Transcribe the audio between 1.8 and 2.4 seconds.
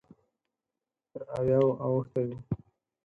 اوښتی و.